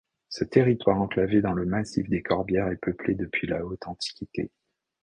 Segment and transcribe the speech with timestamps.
[0.29, 4.49] Ce territoire enclavé dans le Massif des Corbières est peuplé depuis la Haute Antiquité.